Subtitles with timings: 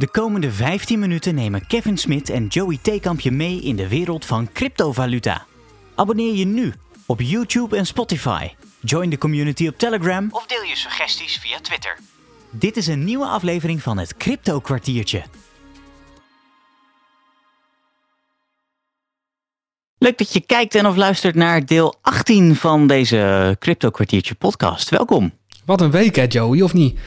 [0.00, 4.24] De komende 15 minuten nemen Kevin Smit en Joey Theekamp je mee in de wereld
[4.24, 5.46] van cryptovaluta.
[5.94, 6.74] Abonneer je nu
[7.06, 8.48] op YouTube en Spotify.
[8.80, 11.98] Join de community op Telegram of deel je suggesties via Twitter.
[12.50, 15.22] Dit is een nieuwe aflevering van het Crypto Kwartiertje.
[19.98, 24.88] Leuk dat je kijkt en of luistert naar deel 18 van deze Crypto Kwartiertje podcast.
[24.88, 25.32] Welkom.
[25.64, 26.98] Wat een week hè Joey, of niet?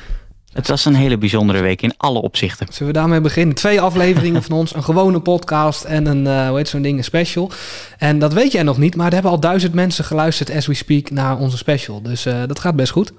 [0.54, 2.68] Het was een hele bijzondere week in alle opzichten.
[2.70, 3.56] Zullen we daarmee beginnen?
[3.56, 7.04] Twee afleveringen van ons, een gewone podcast en een, uh, hoe heet zo'n ding, een
[7.04, 7.52] special.
[7.98, 10.74] En dat weet jij nog niet, maar er hebben al duizend mensen geluisterd as we
[10.74, 12.02] speak naar onze special.
[12.02, 13.14] Dus uh, dat gaat best goed.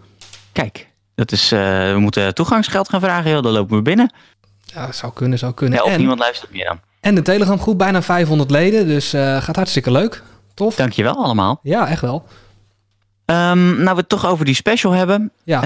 [0.52, 1.59] Kijk, dat is, uh,
[1.92, 3.42] we moeten toegangsgeld gaan vragen, joh.
[3.42, 4.12] dan lopen we binnen.
[4.64, 5.78] Ja, zou kunnen, zou kunnen.
[5.78, 6.80] Ja, of en, niemand luistert meer dan.
[7.01, 10.23] En de Telegram groep, bijna 500 leden, dus gaat hartstikke leuk.
[10.54, 10.74] Tof.
[10.74, 11.60] Dankjewel allemaal.
[11.62, 12.26] Ja, echt wel.
[13.27, 15.32] Um, nou, we het toch over die special hebben.
[15.45, 15.65] Ja.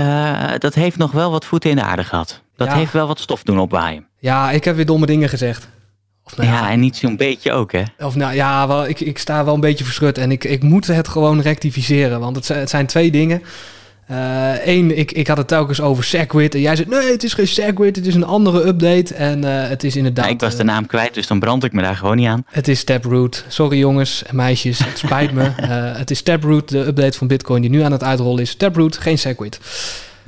[0.53, 2.43] Uh, dat heeft nog wel wat voeten in de aarde gehad.
[2.57, 2.75] Dat ja.
[2.75, 4.07] heeft wel wat stof doen opwaaien.
[4.19, 5.69] Ja, ik heb weer domme dingen gezegd.
[6.25, 7.83] Of, nou, ja, en niet zo'n beetje ook, hè?
[7.99, 10.87] Of nou ja, wel, ik, ik sta wel een beetje verschut en ik, ik moet
[10.87, 12.21] het gewoon rectificeren.
[12.21, 13.43] Want het, het zijn twee dingen.
[14.64, 16.54] Eén, uh, ik, ik had het telkens over Segwit.
[16.54, 19.14] En jij zei, nee, het is geen Segwit, het is een andere update.
[19.14, 20.24] En uh, het is inderdaad...
[20.24, 22.45] Ja, ik was de naam kwijt, dus dan brand ik me daar gewoon niet aan.
[22.46, 23.45] Het is Taproot.
[23.48, 25.42] Sorry jongens en meisjes, het spijt me.
[25.42, 28.54] Uh, het is Taproot, de update van Bitcoin die nu aan het uitrollen is.
[28.54, 29.59] Taproot, geen Segwit.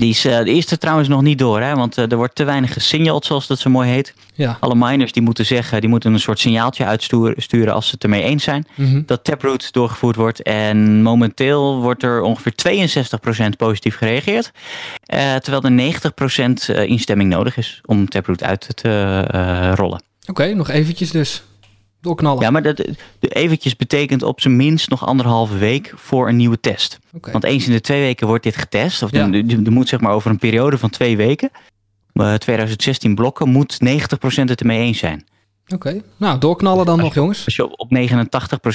[0.00, 1.74] Die is uh, de eerste trouwens nog niet door, hè?
[1.74, 4.14] want uh, er wordt te weinig gesignald, zoals dat zo mooi heet.
[4.34, 4.56] Ja.
[4.60, 8.22] Alle miners die moeten zeggen, die moeten een soort signaaltje uitsturen als ze het ermee
[8.22, 8.66] eens zijn.
[8.74, 9.02] Mm -hmm.
[9.06, 10.42] Dat Taproot doorgevoerd wordt.
[10.42, 12.52] En momenteel wordt er ongeveer
[13.52, 14.50] 62% positief gereageerd.
[15.14, 16.00] Uh, terwijl er
[16.84, 19.20] 90% instemming nodig is om Taproot uit te
[19.74, 20.02] rollen.
[20.20, 21.42] Oké, okay, nog eventjes dus.
[22.00, 22.42] Doorknallen.
[22.42, 22.84] Ja, maar dat
[23.20, 26.98] eventjes betekent op zijn minst nog anderhalve week voor een nieuwe test.
[27.12, 27.32] Okay.
[27.32, 29.02] Want eens in de twee weken wordt dit getest.
[29.02, 29.32] Of ja.
[29.32, 31.50] er moet zeg maar over een periode van twee weken,
[32.14, 35.24] uh, 2016 blokken, moet 90% het ermee eens zijn.
[35.64, 36.02] Oké, okay.
[36.16, 37.44] nou doorknallen dan nog jongens.
[37.44, 37.96] Als je op, op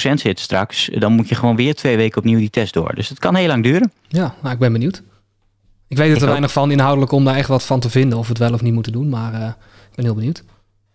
[0.08, 2.94] 89% zit straks, dan moet je gewoon weer twee weken opnieuw die test door.
[2.94, 3.92] Dus het kan heel lang duren.
[4.08, 5.02] Ja, nou ik ben benieuwd.
[5.88, 8.24] Ik weet er te weinig van inhoudelijk om daar echt wat van te vinden of
[8.24, 9.46] we het wel of niet moeten doen, maar uh,
[9.90, 10.44] ik ben heel benieuwd.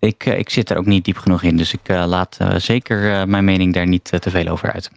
[0.02, 3.28] Ik, ik zit er ook niet diep genoeg in, dus ik uh, laat uh, zeker
[3.28, 4.92] mijn mening daar niet te veel over uit.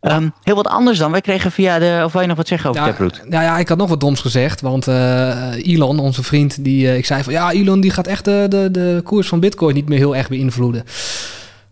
[0.00, 1.10] Um, heel wat anders dan.
[1.10, 2.02] Wij kregen via de.
[2.04, 3.22] Of wil je nog wat zeggen over ja, Taproot?
[3.28, 4.60] Nou ja, ik had nog wat doms gezegd.
[4.60, 8.70] Want Elon, onze vriend, die, ik zei van ja, Elon die gaat echt de, de,
[8.70, 10.84] de koers van Bitcoin niet meer heel erg beïnvloeden.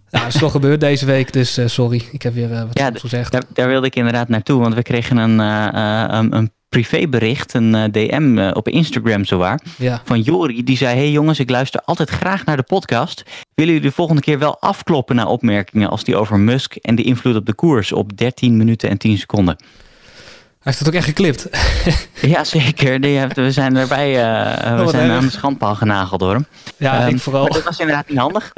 [0.09, 2.03] Ja, dat is toch gebeurd deze week, dus sorry.
[2.13, 3.33] Ik heb weer wat ja, gezegd.
[3.33, 7.85] Daar, daar, wilde ik inderdaad naartoe, want we kregen een, een, een privébericht, een uh,
[7.85, 10.03] DM uh, op Instagram zowaar, ja.
[10.05, 10.65] van Jori.
[10.65, 13.23] Die zei, hey jongens, ik luister altijd graag naar de podcast.
[13.55, 17.03] Willen jullie de volgende keer wel afkloppen naar opmerkingen als die over Musk en de
[17.03, 19.57] invloed op de koers op 13 minuten en 10 seconden?
[19.59, 21.49] Hij heeft het ook echt geklipt.
[22.35, 23.01] ja, zeker.
[23.01, 26.47] Die heeft, we zijn erbij, uh, we oh, zijn aan de schandpaal genageld door hem.
[26.77, 27.49] Ja, um, ik vooral.
[27.49, 28.53] Dat was inderdaad niet handig.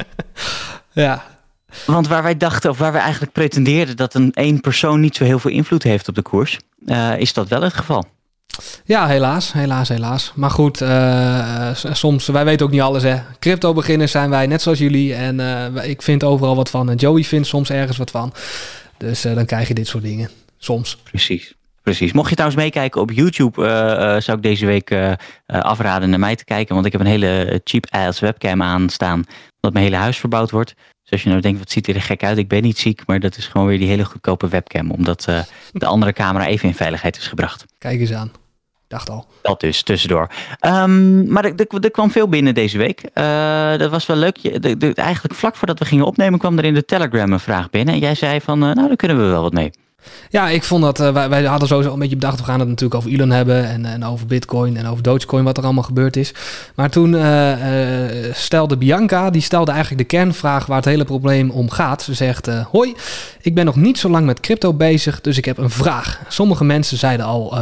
[0.91, 1.23] ja,
[1.85, 5.23] want waar wij dachten, of waar wij eigenlijk pretendeerden dat een één persoon niet zo
[5.23, 8.05] heel veel invloed heeft op de koers, uh, is dat wel het geval.
[8.85, 10.31] Ja, helaas, helaas, helaas.
[10.35, 13.17] Maar goed, uh, soms, wij weten ook niet alles hè.
[13.39, 15.13] Crypto-beginners zijn wij, net zoals jullie.
[15.13, 16.89] En uh, ik vind overal wat van.
[16.89, 18.33] En Joey vindt soms ergens wat van.
[18.97, 20.29] Dus dan krijg je dit soort dingen.
[20.57, 20.97] Soms.
[20.97, 21.55] Precies.
[21.83, 22.11] Precies.
[22.11, 23.67] Mocht je trouwens meekijken op YouTube, uh,
[24.21, 25.13] zou ik deze week uh,
[25.45, 26.73] afraden naar mij te kijken.
[26.73, 29.23] Want ik heb een hele cheap ass webcam aanstaan.
[29.59, 30.73] Dat mijn hele huis verbouwd wordt.
[31.11, 32.37] Dus als je nou denkt, wat ziet er gek uit?
[32.37, 34.91] Ik ben niet ziek, maar dat is gewoon weer die hele goedkope webcam.
[34.91, 35.41] Omdat uh,
[35.71, 37.65] de andere camera even in veiligheid is gebracht.
[37.77, 38.31] Kijk eens aan.
[38.87, 39.27] Dacht al.
[39.41, 40.29] Dat dus, tussendoor.
[40.65, 43.03] Um, maar er, er, er, kwam veel binnen deze week.
[43.13, 44.37] Uh, dat was wel leuk.
[44.37, 47.39] Je, de, de, eigenlijk vlak voordat we gingen opnemen kwam er in de Telegram een
[47.39, 47.93] vraag binnen.
[47.93, 49.71] En jij zei van, uh, nou daar kunnen we wel wat mee.
[50.29, 52.67] Ja, ik vond dat, uh, wij, wij, hadden sowieso een beetje bedacht, we gaan het
[52.67, 56.15] natuurlijk over Elon hebben en, en over Bitcoin en over Dogecoin, wat er allemaal gebeurd
[56.15, 56.33] is.
[56.75, 61.49] Maar toen uh, uh, stelde Bianca, die stelde eigenlijk de kernvraag waar het hele probleem
[61.49, 62.01] om gaat.
[62.01, 62.95] Ze zegt, hoi,
[63.41, 66.19] ik ben nog niet zo lang met crypto bezig, dus ik heb een vraag.
[66.27, 67.57] Sommige mensen zeiden al,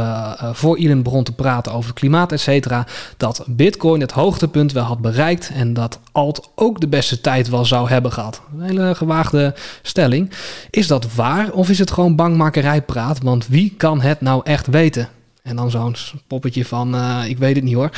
[0.52, 2.86] voor Elon begon te praten over klimaat, et cetera,
[3.16, 7.64] dat Bitcoin het hoogtepunt wel had bereikt en dat alt ook de beste tijd wel
[7.64, 8.40] zou hebben gehad.
[8.58, 10.30] Een hele gewaagde stelling.
[10.70, 13.22] Is dat waar of is het gewoon bangmakerij praat?
[13.22, 15.08] Want wie kan het nou echt weten?
[15.42, 15.96] En dan zo'n
[16.26, 17.90] poppetje van, uh, ik weet het niet hoor.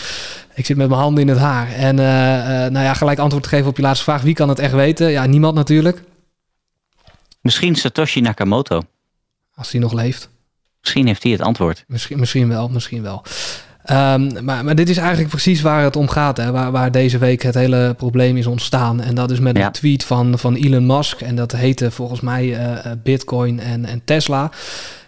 [0.54, 1.72] Ik zit met mijn handen in het haar.
[1.72, 4.22] En uh, uh, nou ja, gelijk antwoord geven op je laatste vraag.
[4.22, 5.10] Wie kan het echt weten?
[5.10, 6.02] Ja, niemand natuurlijk.
[7.40, 8.82] Misschien Satoshi Nakamoto.
[9.54, 10.28] Als hij nog leeft.
[10.80, 11.84] Misschien heeft hij het antwoord.
[11.86, 13.22] Misschien, misschien wel, misschien wel.
[13.90, 16.36] Um, maar, maar dit is eigenlijk precies waar het om gaat.
[16.36, 16.50] Hè?
[16.50, 19.00] Waar, waar deze week het hele probleem is ontstaan.
[19.00, 19.66] En dat is met ja.
[19.66, 21.20] een tweet van, van Elon Musk.
[21.20, 24.50] En dat heette volgens mij uh, Bitcoin en, en Tesla.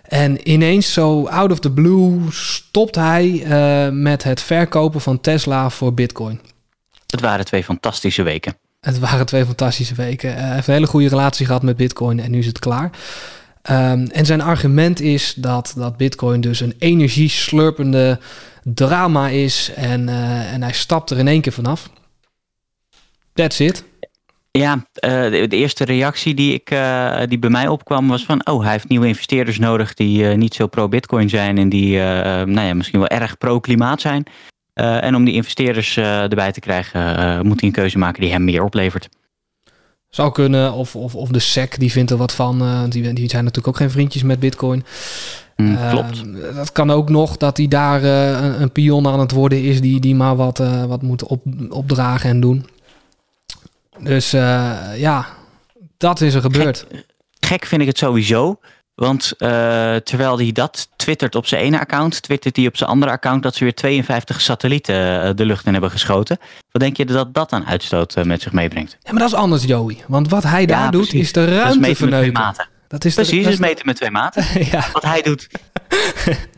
[0.09, 5.71] En ineens zo out of the blue stopt hij uh, met het verkopen van Tesla
[5.71, 6.41] voor Bitcoin.
[7.07, 8.57] Het waren twee fantastische weken.
[8.81, 10.35] Het waren twee fantastische weken.
[10.35, 12.91] Hij heeft een hele goede relatie gehad met Bitcoin en nu is het klaar.
[13.65, 18.19] Ehm, en zijn argument is dat, dat Bitcoin dus een energieslurpende
[18.63, 21.91] drama is en, uh, en hij stapt er in één keer vanaf.
[23.33, 23.85] That's it.
[24.51, 28.47] Ja, uh, de, eerste reactie die, ik, uh, die bij mij opkwam was van...
[28.47, 31.59] oh, hij heeft nieuwe investeerders nodig die niet zo pro-bitcoin zijn...
[31.59, 34.25] en die nou ja, misschien wel erg pro-klimaat zijn.
[34.75, 38.63] en om die investeerders erbij te krijgen moet hij een keuze maken die hem meer
[38.63, 39.09] oplevert.
[40.15, 42.87] Zou kunnen, of, of, of de SEC die vindt er wat van.
[42.89, 44.85] die, die zijn natuurlijk ook geen vriendjes met bitcoin.
[45.57, 46.23] Mm, klopt.
[46.55, 49.81] dat kan ook nog dat hij daar een, een, pion aan het worden is...
[49.81, 52.67] die, die maar wat, wat moet op, opdragen en doen.
[53.99, 55.27] Dus uh, ja,
[55.97, 56.87] dat is er gebeurd.
[57.41, 58.59] Gek, vind ik het sowieso.
[58.95, 59.49] Want uh,
[59.97, 63.55] terwijl hij dat twittert op zijn ene account, twittert hij op zijn andere account dat
[63.55, 66.39] ze weer 52 satellieten uh, de lucht in hebben geschoten.
[66.71, 68.97] Wat denk je dat dat aan uitstoot met zich meebrengt?
[69.01, 70.05] Ja, maar dat is anders, Joey.
[70.09, 72.55] Want wat hij daar doet, is de ruimte verneuken.
[72.89, 74.45] Dat is Precies, is meten met twee maten.
[74.73, 74.85] ja.
[74.93, 75.49] Wat hij doet.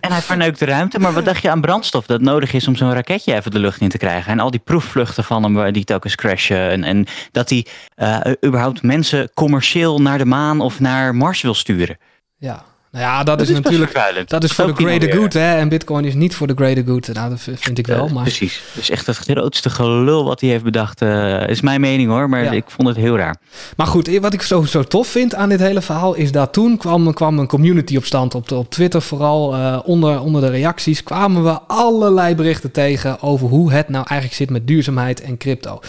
[0.00, 0.98] en hij verneukt de ruimte.
[0.98, 3.80] Maar wat dacht je aan brandstof dat nodig is om zo'n raketje even de lucht
[3.80, 4.32] in te krijgen?
[4.32, 6.70] En al die proefvluchten van hem die telkens crashen.
[6.70, 7.66] En, en dat hij
[7.96, 11.98] uh, überhaupt mensen commercieel naar de maan of naar Mars wil sturen.
[12.38, 12.64] Ja,
[12.96, 14.28] nou ja, dat, is, natuurlijk.
[14.28, 15.56] Dat is voor de greater good, hè?
[15.56, 17.12] En Bitcoin is niet voor de greater good.
[17.12, 18.08] Nou, dat vind ik wel.
[18.08, 18.22] Maar...
[18.22, 18.62] precies.
[18.74, 21.02] Dus echt het grootste gelul wat hij heeft bedacht.
[21.02, 23.36] Uh, is mijn mening hoor, maar ik vond het heel raar.
[23.76, 26.76] Maar goed, wat ik zo, zo tof vind aan dit hele verhaal is dat toen
[26.76, 31.02] kwam, kwam een community op stand op, op Twitter, vooral uh, onder, onder de reacties,
[31.02, 35.80] kwamen we allerlei berichten tegen over hoe het nou eigenlijk zit met duurzaamheid en crypto.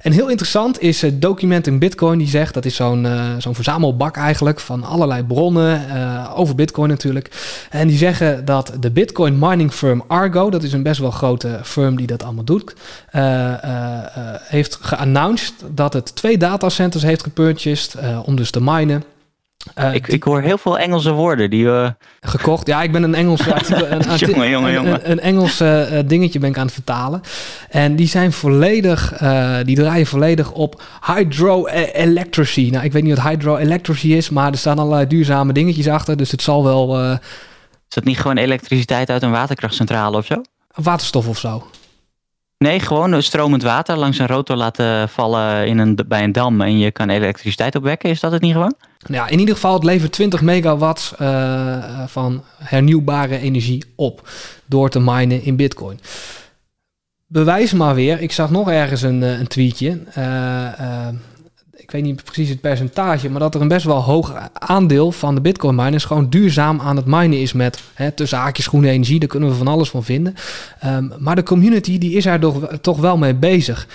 [0.00, 4.16] En heel interessant is uh, Documenting Bitcoin, die zegt, dat is zo'n uh, zo'n verzamelbak
[4.16, 7.30] eigenlijk van allerlei bronnen uh, over Bitcoin natuurlijk.
[7.70, 11.60] En die zeggen dat de Bitcoin mining firm Argo, dat is een best wel grote
[11.62, 12.74] firm die dat allemaal doet,
[14.44, 17.94] heeft geannounced dat het twee datacenters heeft gepurchased
[18.24, 19.04] om dus te minen.
[19.78, 21.94] Uh, ik, ik hoor heel veel Engelse woorden die we...
[22.20, 22.66] Gekocht.
[22.66, 24.92] Ja, ik ben een Engels, een, jongen, jongen, jongen.
[24.92, 27.20] een, een Engels uh, dingetje ben ik aan het vertalen.
[27.68, 29.12] En die zijn volledig,
[29.64, 32.70] die draaien volledig op hydroelectricity.
[32.70, 36.16] Nou, ik weet niet wat hydroelectricity is, maar er staan allerlei duurzame dingetjes achter.
[36.16, 37.12] Dus het zal wel...
[37.88, 40.42] Is dat niet gewoon elektriciteit uit een waterkrachtcentrale of zo?
[40.74, 41.66] Waterstof of zo.
[42.58, 46.78] Nee, gewoon stromend water langs een rotor laten vallen in een, bij een dam en
[46.78, 48.10] je kan elektriciteit opwekken.
[48.10, 48.74] Is dat het niet gewoon?
[49.06, 54.28] Ja, in ieder geval, het levert 20 megawatt uh, van hernieuwbare energie op
[54.66, 56.00] door te minen in Bitcoin.
[57.26, 58.20] Bewijs maar weer.
[58.20, 60.00] Ik zag nog ergens een, een tweetje.
[60.18, 61.08] Uh,
[61.90, 65.34] ik weet niet precies het percentage, maar dat er een best wel hoog aandeel van
[65.34, 69.18] de Bitcoin miners gewoon duurzaam aan het minen is met hè, tussen haakjes groene energie.
[69.18, 70.34] Daar kunnen we van alles van vinden.
[70.84, 73.86] Um, maar de community die is er toch, toch wel mee bezig.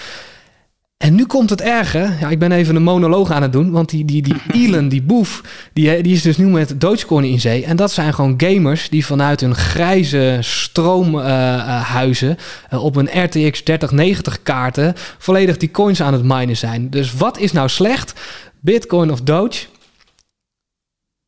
[0.97, 2.15] En nu komt het erge.
[2.19, 3.71] Ja, ik ben even een monoloog aan het doen.
[3.71, 4.35] Want die, die, die
[4.67, 5.43] Elon, die boef,
[5.73, 7.65] die, die is dus nu met Dogecoin in zee.
[7.65, 12.29] En dat zijn gewoon gamers die vanuit hun grijze stroomhuizen...
[12.29, 12.35] Uh,
[12.73, 14.93] uh, op een RTX 3090 kaarten...
[15.17, 16.89] volledig die coins aan het minen zijn.
[16.89, 18.13] Dus wat is nou slecht?
[18.59, 19.65] Bitcoin of Doge?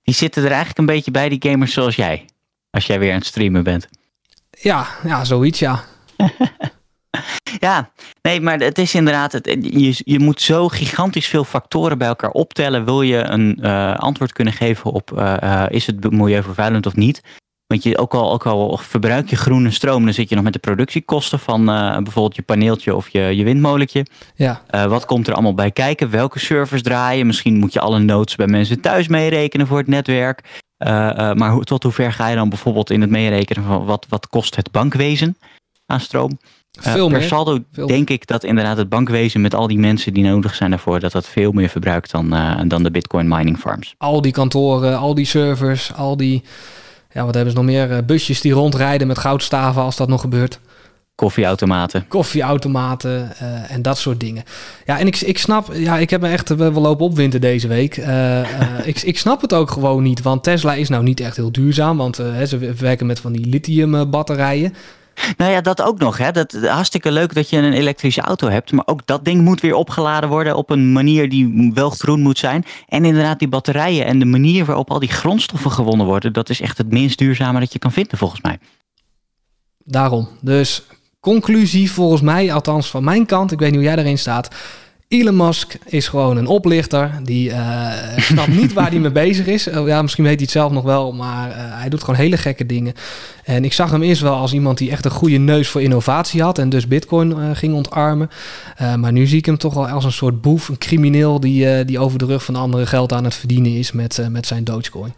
[0.01, 2.25] Die zitten er eigenlijk een beetje bij, die gamers zoals jij.
[2.69, 3.87] Als jij weer aan het streamen bent.
[4.49, 5.83] Ja, ja zoiets ja.
[7.59, 7.89] Ja,
[8.21, 12.29] nee, maar het is inderdaad, het, je, je moet zo gigantisch veel factoren bij elkaar
[12.29, 12.85] optellen.
[12.85, 17.21] Wil je een uh, antwoord kunnen geven op uh, uh, is het milieuvervuilend of niet?
[17.67, 20.53] Want je, ook, al, ook al verbruik je groene stroom, dan zit je nog met
[20.53, 21.65] de productiekosten van
[22.03, 24.05] bijvoorbeeld je paneeltje of je, je windmolentje.
[24.35, 24.61] Ja.
[24.87, 26.09] wat komt er allemaal bij kijken?
[26.09, 27.25] Welke servers draaien?
[27.25, 30.63] Misschien moet je alle nodes bij mensen thuis meerekenen voor het netwerk.
[31.33, 34.55] maar ho tot hoever ga je dan bijvoorbeeld in het meerekenen van wat, wat kost
[34.55, 35.37] het bankwezen
[35.85, 36.37] aan stroom?
[36.79, 40.55] Veel per saldo denk ik dat inderdaad het bankwezen met al die mensen die nodig
[40.55, 43.95] zijn daarvoor, dat dat veel meer verbruikt dan, uh, dan de bitcoin mining farms.
[43.97, 46.43] Al die kantoren, al die servers, al die,
[47.13, 50.21] ja wat hebben ze nog meer, uh, busjes die rondrijden met goudstaven als dat nog
[50.21, 50.59] gebeurt.
[51.15, 52.07] Koffieautomaten.
[52.07, 54.43] Koffieautomaten uh, en dat soort dingen.
[54.85, 57.97] Ja, en ik, ik snap, ja, ik heb me echt wel lopen opwinten deze week.
[57.97, 58.43] Uh, uh,
[58.83, 61.97] ik, ik snap het ook gewoon niet, want Tesla is nou niet echt heel duurzaam,
[61.97, 64.73] want ze werken met van die lithium batterijen.
[65.37, 66.17] Nou ja, dat ook nog.
[66.17, 66.31] Hè.
[66.31, 68.71] Dat, hartstikke leuk dat je een elektrische auto hebt.
[68.71, 72.37] Maar ook dat ding moet weer opgeladen worden op een manier die wel groen moet
[72.37, 72.65] zijn.
[72.87, 76.33] En inderdaad, die batterijen en de manier waarop al die grondstoffen gewonnen worden.
[76.33, 78.59] Dat is echt het minst duurzame dat je kan vinden, volgens mij.
[79.83, 80.27] Daarom.
[80.41, 80.83] Dus
[81.19, 83.51] conclusie volgens mij, althans van mijn kant.
[83.51, 84.55] Ik weet niet hoe jij erin staat.
[85.07, 87.19] Elon Musk is gewoon een oplichter.
[87.23, 89.67] Die uh, snapt niet waar hij mee bezig is.
[89.67, 92.37] Oh, ja, misschien weet hij het zelf nog wel, maar uh, hij doet gewoon hele
[92.37, 92.93] gekke dingen.
[93.43, 96.41] En ik zag hem eerst wel als iemand die echt een goede neus voor innovatie
[96.41, 98.29] had en dus Bitcoin uh, ging ontarmen.
[98.97, 101.99] maar nu zie ik hem toch wel als een soort boef, een crimineel die, die
[101.99, 105.13] over de rug van anderen geld aan het verdienen is met, met zijn Dogecoin.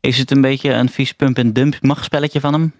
[0.00, 2.72] Is het een beetje een vies pump-en-dump machtspelletje van hem?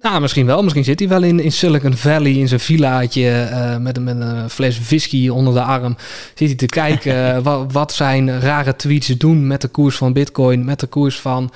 [0.00, 0.62] Nou, misschien wel.
[0.62, 4.50] Misschien zit hij wel in, in Silicon Valley in zijn villaatje uh, met, met een
[4.50, 5.96] fles whisky onder de arm.
[6.34, 10.12] Zit hij te kijken uh, wat, wat, zijn rare tweets doen met de koers van
[10.12, 11.52] Bitcoin, met de koers van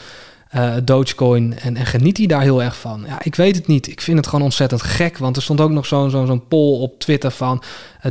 [0.55, 1.59] uh, Dogecoin.
[1.59, 3.05] En, en geniet hij daar heel erg van?
[3.07, 3.89] Ja, ik weet het niet.
[3.89, 5.19] Ik vind het gewoon ontzettend gek.
[5.19, 7.63] Want er stond ook nog zo'n zo'n zo'n poll op Twitter van...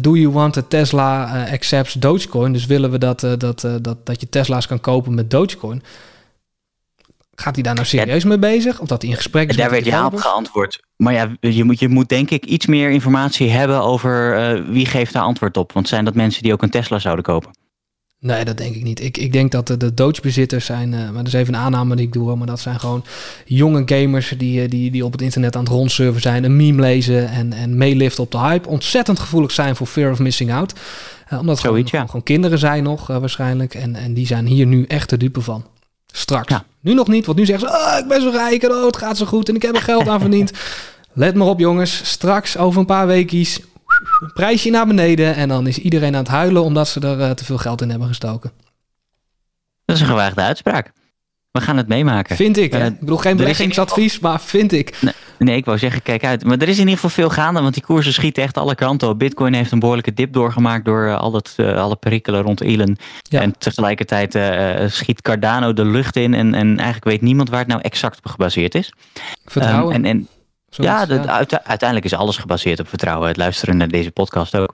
[0.01, 2.53] do you want a Tesla accepts Dogecoin?
[2.53, 5.81] Dus willen we dat, dat, dat, dat je Tesla's kan kopen met Dogecoin?
[7.35, 8.79] Gaat hij daar nou serieus mee bezig?
[8.79, 9.55] Of dat hij in gesprek is?
[9.55, 10.83] Daar werd ja op geantwoord.
[10.95, 14.85] Maar ja, je moet, je moet denk ik iets meer informatie hebben over uh, wie
[14.85, 15.71] geeft daar antwoord op.
[15.71, 17.51] Want zijn dat mensen die ook een Tesla zouden kopen?
[18.19, 19.01] Nee, dat denk ik niet.
[19.01, 21.95] Ik, ik denk dat de, de Doge-bezitters zijn, uh, maar dat is even een aanname
[21.95, 23.03] die ik doe, maar dat zijn gewoon
[23.45, 26.81] jonge gamers die, eh, die, die op het internet aan het rondsurfen zijn, een meme
[26.81, 28.69] lezen en, en meeliften op de hype.
[28.69, 30.73] Ontzettend gevoelig zijn voor fear of missing out.
[31.33, 35.09] Uh, omdat gewoon, gewoon, kinderen zijn nog waarschijnlijk en, en die zijn hier nu echt
[35.09, 35.65] de dupe van.
[36.17, 36.49] Straks.
[36.49, 36.65] Ja.
[36.79, 38.97] Nu nog niet, want nu zeggen ze: oh, ik ben zo rijk en oh, het
[38.97, 40.51] gaat zo goed en ik heb er geld aan verdiend.
[41.13, 42.09] Let maar op, jongens.
[42.09, 43.59] Straks, over een paar weekjes,
[44.33, 45.35] prijsje naar beneden.
[45.35, 47.89] En dan is iedereen aan het huilen omdat ze er uh, te veel geld in
[47.89, 48.51] hebben gestoken.
[49.85, 50.91] Dat is een gewaagde uitspraak.
[51.55, 52.35] We gaan het meemaken.
[52.35, 52.75] Vind ik.
[52.75, 54.97] Uh, ik bedoel, geen beleggingsadvies, maar vind ik.
[55.01, 56.43] Nee, nee, ik wou zeggen, kijk uit.
[56.43, 59.09] Maar er is in ieder geval veel gaande, want die koersen schieten echt alle kanten
[59.09, 59.19] op.
[59.19, 62.97] Bitcoin heeft een behoorlijke dip doorgemaakt door uh, al dat, uh, alle perikelen rond Elon.
[63.21, 63.41] Ja.
[63.41, 64.37] En tegelijkertijd
[64.91, 68.31] schiet Cardano de lucht in en, en eigenlijk weet niemand waar het nou exact op
[68.31, 68.93] gebaseerd is.
[69.45, 69.95] Vertrouwen.
[69.95, 70.27] Um, en, en
[70.69, 71.39] ja, ja.
[71.63, 73.27] uiteindelijk is alles gebaseerd op vertrouwen.
[73.27, 74.73] Het luisteren naar deze podcast ook.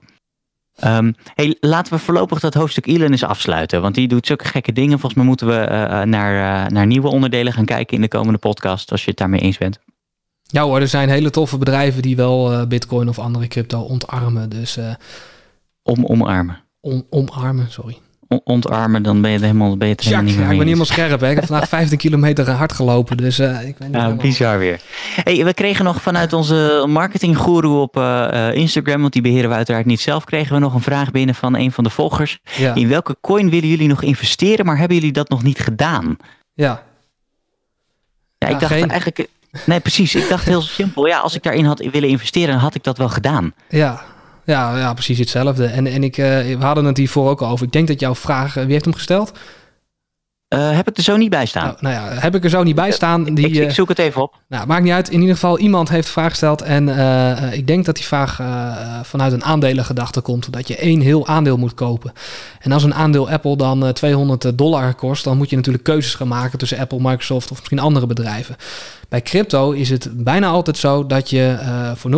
[0.85, 3.81] Um, hey, laten we voorlopig dat hoofdstuk Elon eens afsluiten.
[3.81, 4.91] Want die doet zulke gekke dingen.
[5.00, 8.39] Volgens mij moeten we uh, naar, uh, naar nieuwe onderdelen gaan kijken in de komende
[8.39, 8.91] podcast.
[8.91, 9.79] Als je het daarmee eens bent.
[10.43, 14.50] Ja hoor, er zijn hele toffe bedrijven die wel uh, bitcoin of andere crypto ontarmen.
[14.50, 14.79] Dus,
[15.83, 16.63] Om, omarmen.
[16.79, 17.97] Om, omarmen, sorry
[18.43, 21.19] ontarmen, dan ben je helemaal, helemaal niet meer ja, ik ben helemaal scherp.
[21.19, 21.29] Hè?
[21.29, 24.81] Ik heb vandaag 15 kilometer hard gelopen, dus uh, ik ben niet ja, bizar weer.
[25.23, 29.85] Hey, we kregen nog vanuit onze marketinggoeroe op uh, Instagram, want die beheren we uiteraard
[29.85, 32.39] niet zelf, kregen we nog een vraag binnen van een van de volgers.
[32.57, 32.75] Ja.
[32.75, 36.17] In welke coin willen jullie nog investeren, maar hebben jullie dat nog niet gedaan?
[36.53, 36.83] Ja.
[38.38, 39.27] Ja, ik dacht eigenlijk...
[39.65, 40.15] Nee, precies.
[40.15, 41.07] Ik dacht heel simpel.
[41.07, 43.53] Ja, als ik daarin had willen investeren, dan had ik dat wel gedaan.
[43.69, 44.03] Ja,
[44.43, 45.65] ja, ja, precies hetzelfde.
[45.65, 47.65] En, en ik, uh, we hadden het hiervoor ook over.
[47.65, 49.31] Ik denk dat jouw vraag, uh, wie heeft hem gesteld?
[50.53, 51.63] Uh, heb ik er zo niet bij staan?
[51.63, 53.24] Nou, nou, ja, heb ik er zo niet bij staan.
[53.24, 54.36] Die, ik, ik, zoek het even op.
[54.48, 55.10] Nou, maakt niet uit.
[55.10, 56.62] In ieder geval, iemand heeft de vraag gesteld.
[56.62, 56.88] En
[57.53, 58.41] ik denk dat die vraag
[59.03, 60.53] vanuit een aandelengedachte komt.
[60.53, 62.13] Dat je één heel aandeel moet kopen.
[62.60, 66.27] En als een aandeel Apple dan 200 dollar kost, dan moet je natuurlijk keuzes gaan
[66.27, 68.55] maken tussen Apple, Microsoft of misschien andere bedrijven.
[69.10, 71.58] Bij crypto is het bijna altijd zo dat je
[71.96, 72.12] voor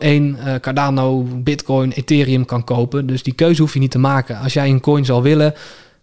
[0.00, 3.06] 0,00001 uh, Cardano, Bitcoin, Ethereum kan kopen.
[3.06, 4.38] Dus die keuze hoef je niet te maken.
[4.38, 5.54] Als jij een coin zal willen,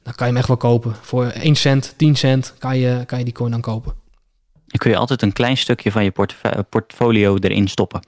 [0.08, 0.96] dan kan je hem echt wel kopen.
[1.02, 3.94] Voor 1 cent, 10 cent kan je, kan je die coin dan kopen.
[4.54, 6.14] Dan kun je altijd een klein stukje van je
[6.70, 8.02] portfolio erin stoppen.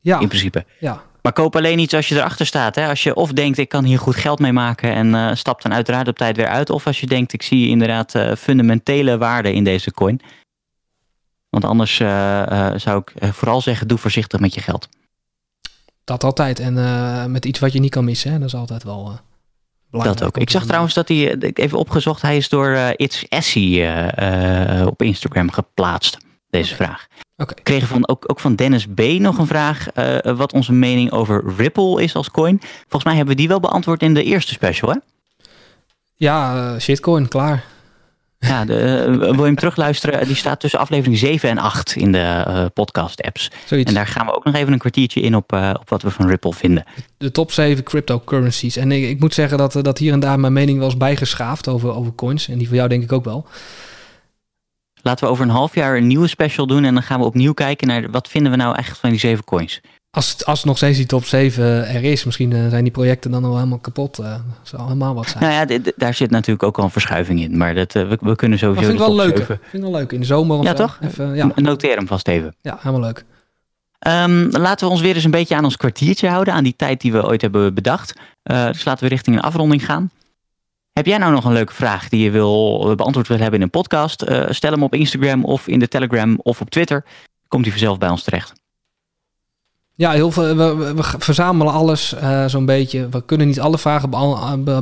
[0.00, 0.20] Ja.
[0.20, 0.64] In principe.
[0.80, 1.02] Ja.
[1.22, 2.74] Maar koop alleen iets als je erachter staat.
[2.74, 2.88] Hè?
[2.88, 5.74] Als je of denkt, ik kan hier goed geld mee maken en uh, stap dan
[5.74, 6.70] uiteraard op tijd weer uit.
[6.70, 10.20] Of als je denkt, ik zie inderdaad uh, fundamentele waarde in deze coin.
[11.48, 14.88] Want anders uh, zou ik vooral zeggen, doe voorzichtig met je geld.
[16.04, 16.58] Dat altijd.
[16.58, 16.74] En
[17.30, 18.32] met iets wat je niet kan missen.
[18.32, 18.38] Hè?
[18.38, 19.20] Dat is altijd wel.
[19.90, 20.38] Dat ook.
[20.38, 23.86] Ik zag trouwens dat hij, ik even opgezocht, hij is door It's Essie
[24.86, 26.18] op Instagram geplaatst.
[26.50, 26.86] Deze okay.
[26.86, 27.06] vraag.
[27.36, 27.54] Okay.
[27.56, 29.00] We kregen van, ook, ook van Dennis B.
[29.00, 29.86] nog een vraag.
[30.36, 32.58] wat onze mening over Ripple is als coin.
[32.80, 34.96] Volgens mij hebben we die wel beantwoord in de eerste special, hè?
[36.14, 37.64] Ja, shitcoin, klaar.
[38.46, 40.26] Ja, de, uh, wil je hem terugluisteren?
[40.26, 43.50] Die staat tussen aflevering 7 en 8 in de uh, podcast-apps.
[43.68, 46.10] En daar gaan we ook nog even een kwartiertje in op, uh, op wat we
[46.10, 46.84] van Ripple vinden.
[47.16, 48.76] De top 7 cryptocurrencies.
[48.76, 51.68] En ik, ik, moet zeggen dat, dat hier en daar mijn mening wel eens bijgeschaafd
[51.68, 52.48] over, over coins.
[52.48, 53.46] En die van jou denk ik ook wel.
[55.02, 56.84] Laten we over een half jaar een nieuwe special doen.
[56.84, 59.44] En dan gaan we opnieuw kijken naar wat vinden we nou echt van die zeven
[59.44, 59.80] coins.
[60.10, 63.30] Als het, als nog steeds die top 7 er is, misschien uh, zijn die projecten
[63.30, 64.20] dan al helemaal kapot.
[64.20, 65.44] Uh, zal helemaal wat zijn.
[65.44, 67.56] Nou ja, daar zit natuurlijk ook al een verschuiving in.
[67.56, 68.80] Maar dat, uh, we, we, kunnen sowieso.
[68.80, 69.36] Dat vind ik wel leuk.
[69.36, 70.12] Vind ik wel leuk.
[70.12, 70.58] In de zomer.
[70.58, 70.98] Of ja, toch?
[71.02, 71.50] Even, ja.
[71.54, 72.54] Noteer hem vast even.
[72.60, 73.24] Ja, helemaal leuk.
[74.06, 76.54] Um, laten we ons weer eens een beetje aan ons kwartiertje houden.
[76.54, 78.14] Aan die tijd die we ooit hebben bedacht.
[78.42, 80.10] dus laten we richting een afronding gaan.
[80.92, 83.70] Heb jij nou nog een leuke vraag die je wil beantwoord wil hebben in een
[83.70, 84.24] podcast?
[84.48, 87.04] stel hem op Instagram of in de Telegram of op Twitter.
[87.48, 88.59] Komt hij vanzelf bij ons terecht.
[90.00, 90.56] Ja, heel veel.
[90.56, 93.08] We, we verzamelen alles uh, zo'n beetje.
[93.08, 94.10] We kunnen niet alle vragen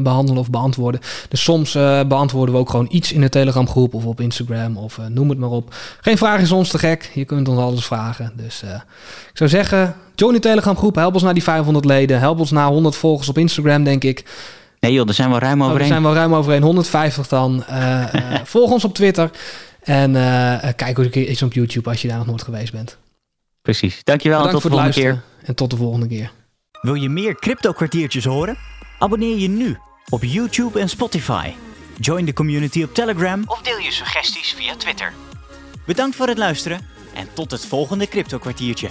[0.02, 1.00] behandelen of beantwoorden.
[1.28, 4.76] Dus soms uh, beantwoorden we ook gewoon iets in de Telegram groep of op Instagram
[4.76, 5.74] of uh, noem het maar op.
[6.00, 7.10] Geen vraag is ons te gek.
[7.14, 8.32] Je kunt ons alles vragen.
[8.36, 8.62] Dus
[9.30, 10.94] ik zou zeggen, join de Telegram groep.
[10.94, 12.18] Help ons naar die 500 leden.
[12.18, 14.24] Help ons naar 100 volgers op Instagram, denk ik.
[14.80, 15.74] Nee joh, daar zijn we ruim overheen.
[15.74, 16.62] Oh, er zijn we ruim overheen.
[16.62, 17.64] 150 dan.
[18.44, 19.30] volg ons op Twitter.
[19.82, 20.12] En
[20.76, 22.98] kijk ook eens op YouTube als je daar nog nooit geweest bent.
[23.68, 24.00] Precies.
[24.04, 25.22] Dankjewel en tot de volgende keer.
[25.44, 26.32] En tot de volgende keer.
[26.80, 28.56] Wil je meer crypto kwartiertjes horen?
[28.98, 31.50] Abonneer je nu op YouTube en Spotify.
[31.98, 35.12] Join de community op Telegram of deel je suggesties via Twitter.
[35.86, 36.80] Bedankt voor het luisteren
[37.14, 38.88] en tot het volgende crypto kwartiertje.